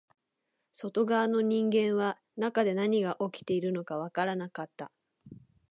[0.71, 4.91] 外側の人間は中で何が起きているのかわからなかった